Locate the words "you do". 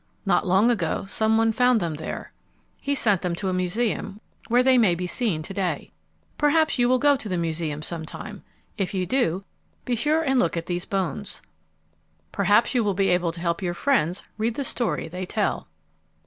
8.95-9.43